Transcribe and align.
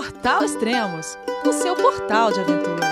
Portal 0.00 0.42
Extremos, 0.42 1.18
o 1.44 1.52
seu 1.52 1.76
portal 1.76 2.32
de 2.32 2.40
aventura. 2.40 2.86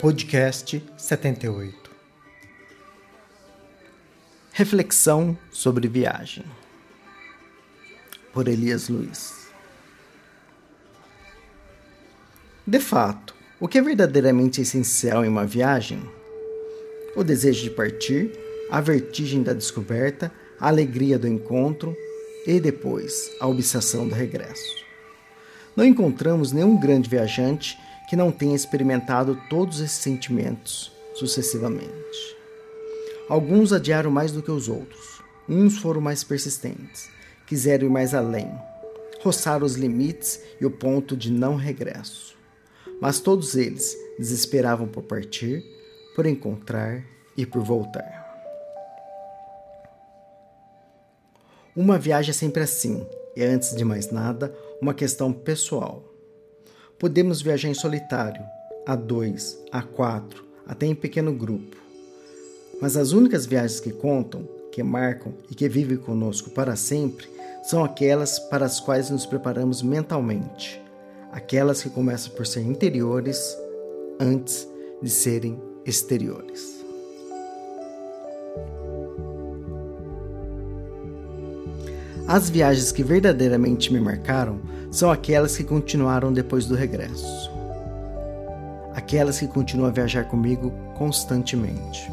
Podcast 0.00 0.82
78 0.96 1.90
Reflexão 4.50 5.36
sobre 5.50 5.88
viagem 5.88 6.46
por 8.32 8.48
Elias 8.48 8.88
Luiz 8.88 9.50
De 12.66 12.80
fato, 12.80 13.34
o 13.60 13.68
que 13.68 13.76
é 13.76 13.82
verdadeiramente 13.82 14.62
essencial 14.62 15.22
em 15.22 15.28
uma 15.28 15.44
viagem? 15.44 16.00
O 17.14 17.22
desejo 17.22 17.64
de 17.64 17.70
partir, 17.70 18.32
a 18.70 18.80
vertigem 18.80 19.42
da 19.42 19.52
descoberta, 19.52 20.32
a 20.60 20.68
alegria 20.68 21.18
do 21.18 21.28
encontro 21.28 21.96
e 22.46 22.58
depois 22.60 23.30
a 23.40 23.46
obsessão 23.46 24.08
do 24.08 24.14
regresso. 24.14 24.76
Não 25.76 25.84
encontramos 25.84 26.50
nenhum 26.50 26.78
grande 26.78 27.08
viajante 27.08 27.78
que 28.08 28.16
não 28.16 28.32
tenha 28.32 28.56
experimentado 28.56 29.38
todos 29.48 29.80
esses 29.80 29.98
sentimentos 29.98 30.90
sucessivamente. 31.14 32.36
Alguns 33.28 33.72
adiaram 33.72 34.10
mais 34.10 34.32
do 34.32 34.42
que 34.42 34.50
os 34.50 34.68
outros, 34.68 35.20
uns 35.48 35.78
foram 35.78 36.00
mais 36.00 36.24
persistentes, 36.24 37.10
quiseram 37.46 37.86
ir 37.86 37.90
mais 37.90 38.14
além, 38.14 38.50
roçar 39.20 39.62
os 39.62 39.74
limites 39.74 40.40
e 40.60 40.64
o 40.64 40.70
ponto 40.70 41.16
de 41.16 41.30
não 41.30 41.54
regresso. 41.54 42.36
Mas 43.00 43.20
todos 43.20 43.54
eles 43.54 43.96
desesperavam 44.18 44.88
por 44.88 45.02
partir, 45.02 45.62
por 46.16 46.26
encontrar 46.26 47.04
e 47.36 47.44
por 47.44 47.62
voltar. 47.62 48.27
Uma 51.78 51.96
viagem 51.96 52.30
é 52.30 52.34
sempre 52.34 52.64
assim, 52.64 53.06
e 53.36 53.44
antes 53.44 53.72
de 53.72 53.84
mais 53.84 54.10
nada, 54.10 54.52
uma 54.82 54.92
questão 54.92 55.32
pessoal. 55.32 56.12
Podemos 56.98 57.40
viajar 57.40 57.68
em 57.68 57.74
solitário, 57.74 58.42
a 58.84 58.96
dois, 58.96 59.56
a 59.70 59.80
quatro, 59.80 60.44
até 60.66 60.86
em 60.86 60.94
pequeno 60.96 61.32
grupo. 61.32 61.76
Mas 62.82 62.96
as 62.96 63.12
únicas 63.12 63.46
viagens 63.46 63.78
que 63.78 63.92
contam, 63.92 64.42
que 64.72 64.82
marcam 64.82 65.32
e 65.48 65.54
que 65.54 65.68
vivem 65.68 65.98
conosco 65.98 66.50
para 66.50 66.74
sempre 66.74 67.28
são 67.62 67.84
aquelas 67.84 68.40
para 68.40 68.66
as 68.66 68.80
quais 68.80 69.08
nos 69.08 69.24
preparamos 69.24 69.80
mentalmente, 69.80 70.82
aquelas 71.30 71.80
que 71.80 71.90
começam 71.90 72.32
por 72.32 72.44
ser 72.44 72.62
interiores 72.62 73.56
antes 74.18 74.66
de 75.00 75.08
serem 75.10 75.56
exteriores. 75.86 76.77
As 82.28 82.50
viagens 82.50 82.92
que 82.92 83.02
verdadeiramente 83.02 83.90
me 83.90 83.98
marcaram 83.98 84.60
são 84.90 85.10
aquelas 85.10 85.56
que 85.56 85.64
continuaram 85.64 86.30
depois 86.30 86.66
do 86.66 86.74
regresso. 86.74 87.50
Aquelas 88.94 89.38
que 89.38 89.46
continuam 89.46 89.88
a 89.88 89.92
viajar 89.92 90.24
comigo 90.24 90.70
constantemente. 90.94 92.12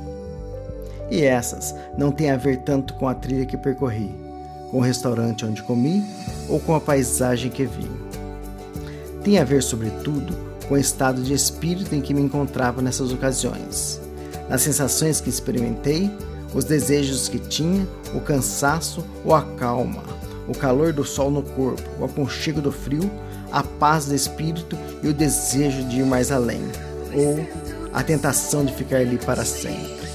E 1.11 1.21
essas 1.21 1.75
não 1.97 2.13
têm 2.13 2.31
a 2.31 2.38
ver 2.38 2.59
tanto 2.59 2.93
com 2.93 3.09
a 3.09 3.13
trilha 3.13 3.45
que 3.45 3.58
percorri, 3.58 4.09
com 4.71 4.77
o 4.77 4.81
restaurante 4.81 5.45
onde 5.45 5.61
comi 5.61 6.02
ou 6.47 6.61
com 6.61 6.73
a 6.73 6.80
paisagem 6.80 7.52
que 7.52 7.66
vi. 7.66 7.91
Tem 9.21 9.38
a 9.38 9.43
ver, 9.43 9.61
sobretudo, 9.61 10.33
com 10.69 10.75
o 10.75 10.77
estado 10.77 11.21
de 11.21 11.33
espírito 11.33 11.93
em 11.93 11.99
que 11.99 12.13
me 12.13 12.21
encontrava 12.21 12.81
nessas 12.81 13.11
ocasiões, 13.11 13.99
nas 14.47 14.61
sensações 14.61 15.19
que 15.19 15.30
experimentei 15.30 16.09
os 16.56 16.64
desejos 16.64 17.28
que 17.28 17.38
tinha, 17.38 17.86
o 18.14 18.22
cansaço 18.22 19.06
ou 19.25 19.36
a 19.36 19.42
calma, 19.42 20.02
o 20.48 20.53
calor 20.58 20.94
do 20.94 21.03
sol 21.03 21.30
no 21.30 21.44
corpo, 21.44 21.84
o 22.00 22.06
aconchego 22.06 22.61
do 22.61 22.72
frio, 22.72 23.11
a 23.52 23.61
paz 23.61 24.06
do 24.06 24.16
espírito 24.16 24.78
e 25.03 25.09
o 25.09 25.14
desejo 25.14 25.83
de 25.83 26.00
ir 26.00 26.06
mais 26.06 26.31
além, 26.31 26.64
ou 27.14 27.45
a 27.93 28.02
tentação 28.02 28.64
de 28.64 28.73
ficar 28.73 28.98
ali 28.98 29.17
para 29.17 29.43
sempre. 29.43 30.05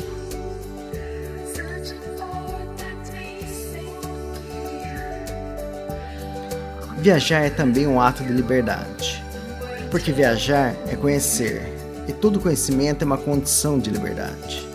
Viajar 6.99 7.45
é 7.45 7.51
também 7.51 7.87
um 7.87 8.01
ato 8.01 8.23
de 8.25 8.33
liberdade, 8.33 9.23
porque 9.91 10.11
viajar 10.11 10.75
é 10.89 10.97
conhecer, 10.97 11.63
e 12.09 12.13
todo 12.13 12.41
conhecimento 12.41 13.03
é 13.03 13.07
uma 13.07 13.19
condição 13.19 13.79
de 13.79 13.91
liberdade. 13.91 14.70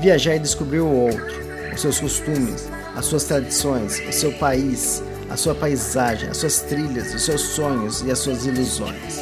Viajar 0.00 0.34
é 0.34 0.38
descobrir 0.38 0.78
o 0.78 0.88
outro, 0.88 1.34
os 1.74 1.80
seus 1.80 1.98
costumes, 1.98 2.68
as 2.94 3.04
suas 3.06 3.24
tradições, 3.24 4.00
o 4.08 4.12
seu 4.12 4.32
país, 4.34 5.02
a 5.28 5.36
sua 5.36 5.56
paisagem, 5.56 6.28
as 6.28 6.36
suas 6.36 6.60
trilhas, 6.60 7.12
os 7.12 7.24
seus 7.24 7.40
sonhos 7.40 8.02
e 8.02 8.10
as 8.12 8.20
suas 8.20 8.46
ilusões. 8.46 9.18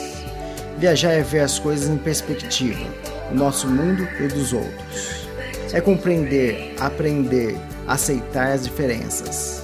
Viajar 0.78 1.12
é 1.12 1.22
ver 1.22 1.40
as 1.40 1.58
coisas 1.58 1.88
em 1.88 1.96
perspectiva, 1.96 2.86
o 3.32 3.34
nosso 3.34 3.66
mundo 3.66 4.06
e 4.20 4.24
o 4.24 4.28
dos 4.28 4.52
outros. 4.52 5.26
É 5.72 5.80
compreender, 5.80 6.74
aprender, 6.78 7.56
aceitar 7.88 8.52
as 8.52 8.64
diferenças. 8.64 9.62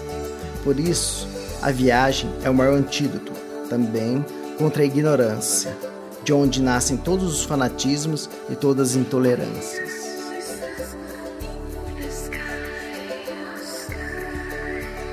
Por 0.64 0.80
isso, 0.80 1.28
a 1.60 1.70
viagem 1.70 2.30
é 2.42 2.48
o 2.48 2.54
maior 2.54 2.78
antídoto, 2.78 3.32
também, 3.68 4.24
contra 4.56 4.82
a 4.82 4.86
ignorância, 4.86 5.76
de 6.24 6.32
onde 6.32 6.62
nascem 6.62 6.96
todos 6.96 7.34
os 7.34 7.44
fanatismos 7.44 8.30
e 8.48 8.56
todas 8.56 8.90
as 8.90 8.96
intolerâncias. 8.96 10.01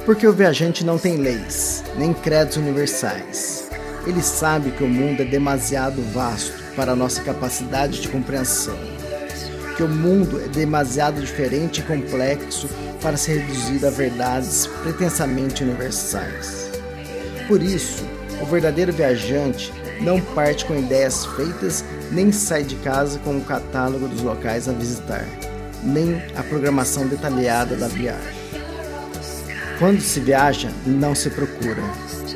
Porque 0.05 0.27
o 0.27 0.33
viajante 0.33 0.83
não 0.83 0.97
tem 0.97 1.17
leis, 1.17 1.83
nem 1.97 2.13
credos 2.13 2.57
universais. 2.57 3.69
Ele 4.07 4.21
sabe 4.21 4.71
que 4.71 4.83
o 4.83 4.87
mundo 4.87 5.21
é 5.21 5.25
demasiado 5.25 6.01
vasto 6.13 6.53
para 6.75 6.93
a 6.93 6.95
nossa 6.95 7.21
capacidade 7.21 8.01
de 8.01 8.07
compreensão. 8.07 8.77
Que 9.75 9.83
o 9.83 9.87
mundo 9.87 10.41
é 10.41 10.47
demasiado 10.47 11.21
diferente 11.21 11.81
e 11.81 11.83
complexo 11.83 12.67
para 13.01 13.17
ser 13.17 13.39
reduzido 13.39 13.87
a 13.87 13.89
verdades 13.89 14.67
pretensamente 14.81 15.63
universais. 15.63 16.69
Por 17.47 17.61
isso, 17.61 18.03
o 18.41 18.45
verdadeiro 18.45 18.93
viajante 18.93 19.71
não 20.01 20.19
parte 20.21 20.65
com 20.65 20.77
ideias 20.77 21.25
feitas, 21.25 21.83
nem 22.11 22.31
sai 22.31 22.63
de 22.63 22.75
casa 22.75 23.19
com 23.19 23.37
o 23.37 23.43
catálogo 23.43 24.07
dos 24.07 24.21
locais 24.21 24.67
a 24.67 24.71
visitar, 24.71 25.25
nem 25.83 26.21
a 26.35 26.43
programação 26.43 27.07
detalhada 27.07 27.75
da 27.75 27.87
viagem. 27.87 28.38
Quando 29.79 30.01
se 30.01 30.19
viaja, 30.19 30.69
não 30.85 31.15
se 31.15 31.29
procura, 31.29 31.81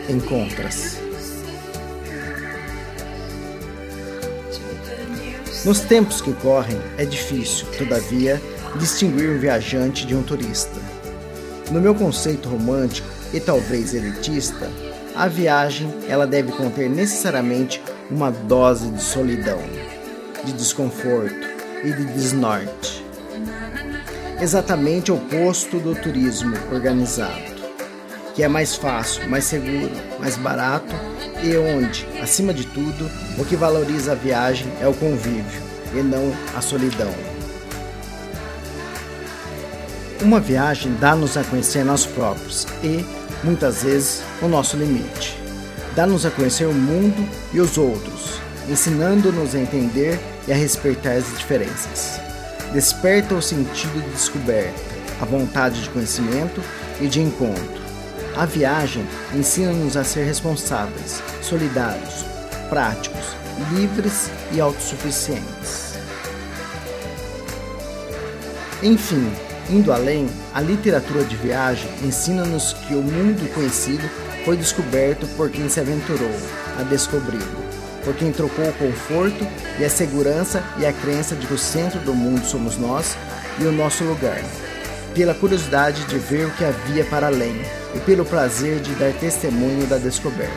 encontra-se. 0.07 0.97
Nos 5.65 5.81
tempos 5.81 6.21
que 6.21 6.31
correm, 6.31 6.79
é 6.97 7.03
difícil, 7.03 7.67
todavia, 7.77 8.41
distinguir 8.79 9.29
um 9.29 9.39
viajante 9.39 10.07
de 10.07 10.15
um 10.15 10.23
turista. 10.23 10.79
No 11.69 11.81
meu 11.81 11.93
conceito 11.93 12.47
romântico 12.47 13.09
e 13.33 13.41
talvez 13.41 13.93
elitista, 13.93 14.71
a 15.13 15.27
viagem 15.27 15.93
ela 16.07 16.25
deve 16.25 16.53
conter 16.53 16.89
necessariamente 16.89 17.83
uma 18.09 18.31
dose 18.31 18.89
de 18.89 19.03
solidão, 19.03 19.59
de 20.45 20.53
desconforto 20.53 21.45
e 21.83 21.91
de 21.91 22.05
desnorte 22.05 23.03
exatamente 24.43 25.09
oposto 25.09 25.79
do 25.79 25.95
turismo 25.95 26.53
organizado, 26.69 27.53
que 28.35 28.43
é 28.43 28.47
mais 28.49 28.75
fácil, 28.75 29.29
mais 29.29 29.45
seguro, 29.45 29.93
mais 30.19 30.35
barato 30.35 30.93
e 31.41 31.55
onde, 31.55 32.05
acima 32.21 32.53
de 32.53 32.65
tudo, 32.65 33.09
o 33.37 33.45
que 33.45 33.55
valoriza 33.55 34.11
a 34.11 34.15
viagem 34.15 34.67
é 34.81 34.87
o 34.87 34.93
convívio 34.93 35.61
e 35.93 36.03
não 36.03 36.33
a 36.57 36.59
solidão. 36.59 37.13
Uma 40.21 40.41
viagem 40.41 40.93
dá-nos 40.99 41.37
a 41.37 41.43
conhecer 41.45 41.85
nós 41.85 42.05
próprios 42.05 42.67
e, 42.83 43.05
muitas 43.45 43.83
vezes, 43.83 44.23
o 44.41 44.49
nosso 44.49 44.75
limite. 44.75 45.39
Dá-nos 45.95 46.25
a 46.25 46.31
conhecer 46.31 46.65
o 46.65 46.73
mundo 46.73 47.29
e 47.53 47.61
os 47.61 47.77
outros, 47.77 48.41
ensinando-nos 48.69 49.55
a 49.55 49.59
entender 49.59 50.19
e 50.49 50.51
a 50.51 50.55
respeitar 50.55 51.13
as 51.13 51.25
diferenças 51.37 52.22
desperta 52.73 53.35
o 53.35 53.41
sentido 53.41 54.01
de 54.01 54.09
descoberta, 54.09 54.81
a 55.21 55.25
vontade 55.25 55.81
de 55.83 55.89
conhecimento 55.89 56.61
e 56.99 57.07
de 57.07 57.21
encontro. 57.21 57.83
A 58.35 58.45
viagem 58.45 59.05
ensina-nos 59.33 59.95
a 59.95 60.03
ser 60.03 60.25
responsáveis, 60.25 61.21
solidários, 61.39 62.25
práticos, 62.69 63.37
livres 63.71 64.31
e 64.51 64.59
autossuficientes. 64.59 65.93
Enfim, 68.81 69.31
indo 69.69 69.93
além, 69.93 70.27
a 70.51 70.59
literatura 70.59 71.23
de 71.23 71.35
viagem 71.35 71.89
ensina-nos 72.03 72.73
que 72.73 72.95
o 72.95 73.03
mundo 73.03 73.53
conhecido 73.53 74.09
foi 74.43 74.57
descoberto 74.57 75.27
por 75.37 75.51
quem 75.51 75.69
se 75.69 75.79
aventurou 75.79 76.35
a 76.79 76.83
descobri-lo 76.83 77.82
por 78.03 78.15
quem 78.15 78.31
trocou 78.31 78.65
o 78.65 78.73
conforto 78.73 79.47
e 79.79 79.85
a 79.85 79.89
segurança 79.89 80.63
e 80.77 80.85
a 80.85 80.93
crença 80.93 81.35
de 81.35 81.47
que 81.47 81.53
o 81.53 81.57
centro 81.57 81.99
do 81.99 82.13
mundo 82.13 82.45
somos 82.45 82.77
nós 82.77 83.17
e 83.59 83.65
o 83.65 83.71
nosso 83.71 84.03
lugar. 84.03 84.41
pela 85.13 85.35
curiosidade 85.35 86.03
de 86.05 86.17
ver 86.17 86.47
o 86.47 86.51
que 86.51 86.65
havia 86.65 87.05
para 87.05 87.27
além 87.27 87.61
e 87.95 87.99
pelo 87.99 88.25
prazer 88.25 88.79
de 88.79 88.95
dar 88.95 89.13
testemunho 89.13 89.85
da 89.85 89.97
descoberta. 89.97 90.51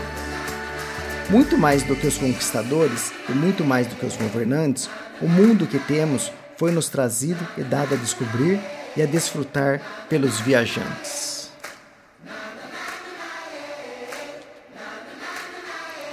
Muito 1.28 1.58
mais 1.58 1.82
do 1.82 1.94
que 1.94 2.06
os 2.06 2.16
conquistadores 2.16 3.12
e 3.28 3.32
muito 3.32 3.64
mais 3.64 3.87
do 3.87 3.96
que 3.96 4.06
os 4.06 4.16
governantes, 4.16 4.88
o 5.20 5.28
mundo 5.28 5.66
que 5.66 5.78
temos 5.78 6.32
foi 6.56 6.70
nos 6.70 6.88
trazido 6.88 7.46
e 7.58 7.62
dado 7.62 7.94
a 7.94 7.96
descobrir 7.99 8.60
e 8.96 9.02
a 9.02 9.06
desfrutar 9.06 9.81
pelos 10.08 10.40
viajantes. 10.40 11.35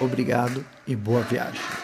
Obrigado 0.03 0.65
e 0.85 0.95
boa 0.95 1.21
viagem. 1.21 1.82